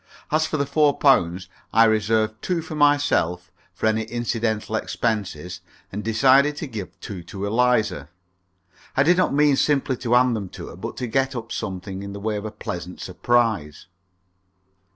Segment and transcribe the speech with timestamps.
[0.31, 6.03] As for the four pounds, I reserved two for myself, for any incidental expenses, and
[6.03, 8.09] decided to give two to Eliza.
[8.97, 12.01] I did not mean simply to hand them to her, but to get up something
[12.01, 13.85] in the way of a pleasant surprise.